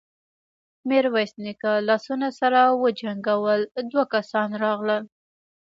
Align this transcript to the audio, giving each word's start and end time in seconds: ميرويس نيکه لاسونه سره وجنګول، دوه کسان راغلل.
ميرويس 0.87 1.31
نيکه 1.43 1.71
لاسونه 1.87 2.27
سره 2.39 2.61
وجنګول، 2.83 3.61
دوه 3.91 4.03
کسان 4.13 4.49
راغلل. 4.63 5.03